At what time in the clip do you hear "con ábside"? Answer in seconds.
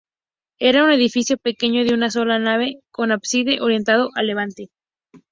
2.89-3.61